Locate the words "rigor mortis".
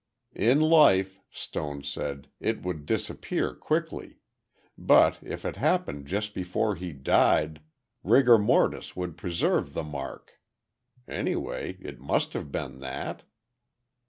8.03-8.95